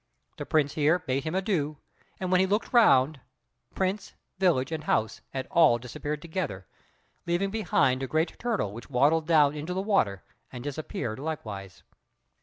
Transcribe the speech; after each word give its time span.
The 0.37 0.47
prince 0.47 0.73
here 0.73 0.97
bade 0.97 1.25
him 1.25 1.35
adieu, 1.35 1.77
and 2.19 2.31
when 2.31 2.39
he 2.41 2.47
looked 2.47 2.73
round, 2.73 3.19
Prince, 3.75 4.13
village, 4.39 4.71
and 4.71 4.85
house 4.85 5.21
had 5.29 5.45
all 5.51 5.77
disappeared 5.77 6.23
together, 6.23 6.65
leaving 7.27 7.51
behind 7.51 8.01
a 8.01 8.07
great 8.07 8.39
turtle 8.39 8.71
which 8.71 8.89
waddled 8.89 9.27
down 9.27 9.53
into 9.55 9.75
the 9.75 9.79
water, 9.83 10.23
and 10.51 10.63
disappeared 10.63 11.19
likewise. 11.19 11.83